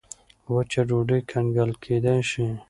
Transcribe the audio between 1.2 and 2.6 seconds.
کنګل کېدای شي.